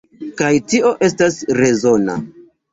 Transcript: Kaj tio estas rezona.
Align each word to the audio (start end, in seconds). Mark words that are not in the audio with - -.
Kaj 0.39 0.49
tio 0.71 0.95
estas 1.09 1.39
rezona. 1.61 2.19